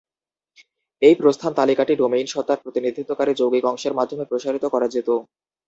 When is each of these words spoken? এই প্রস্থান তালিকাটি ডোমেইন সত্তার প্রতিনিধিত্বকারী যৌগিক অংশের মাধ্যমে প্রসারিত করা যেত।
এই 1.01 1.15
প্রস্থান 1.15 1.51
তালিকাটি 1.53 1.93
ডোমেইন 1.95 2.27
সত্তার 2.27 2.61
প্রতিনিধিত্বকারী 2.63 3.31
যৌগিক 3.35 3.63
অংশের 3.65 3.93
মাধ্যমে 3.99 4.25
প্রসারিত 4.25 4.65
করা 4.73 4.87
যেত। 4.87 5.09